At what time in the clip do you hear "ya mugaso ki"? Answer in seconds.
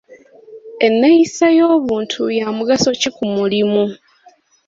2.39-3.09